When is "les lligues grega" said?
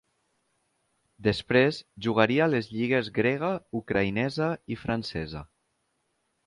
2.55-3.53